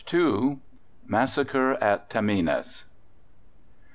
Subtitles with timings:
[1.07, 2.85] MASSACRE AT TAMINES.